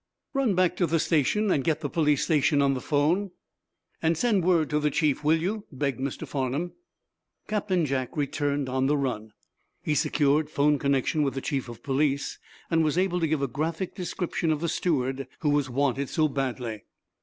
[0.33, 3.29] "Run back to the station, get the police station on the 'phone,
[4.01, 6.27] and send word to the chief, will you?" begged Mr.
[6.27, 6.71] Farnum.
[7.47, 9.31] Captain Jack returned on the run.
[9.83, 12.39] He secured 'phone connection with the chief of police,
[12.71, 16.27] and was able to give a graphic description of the steward who was wanted so
[16.27, 16.85] badly.